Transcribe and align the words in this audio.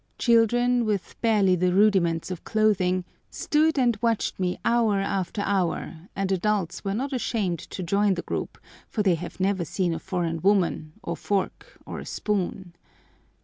Children, 0.17 0.83
with 0.85 1.15
barely 1.21 1.55
the 1.55 1.71
rudiments 1.71 2.31
of 2.31 2.43
clothing, 2.43 3.05
stood 3.29 3.77
and 3.77 3.99
watched 4.01 4.39
me 4.39 4.57
hour 4.65 4.97
after 4.99 5.41
hour, 5.43 6.09
and 6.15 6.31
adults 6.31 6.83
were 6.83 6.95
not 6.95 7.13
ashamed 7.13 7.59
to 7.59 7.83
join 7.83 8.15
the 8.15 8.23
group, 8.23 8.57
for 8.89 9.03
they 9.03 9.13
had 9.13 9.39
never 9.39 9.63
seen 9.63 9.93
a 9.93 9.99
foreign 9.99 10.41
woman, 10.41 10.93
a 11.03 11.15
fork, 11.15 11.77
or 11.85 11.99
a 11.99 12.05
spoon. 12.07 12.73